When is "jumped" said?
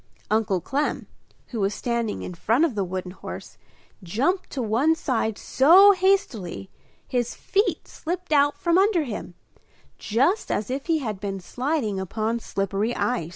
4.01-4.49